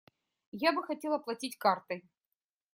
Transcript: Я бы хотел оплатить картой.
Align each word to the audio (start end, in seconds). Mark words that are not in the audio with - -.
Я 0.51 0.71
бы 0.73 0.81
хотел 0.83 1.13
оплатить 1.13 1.59
картой. 1.59 2.03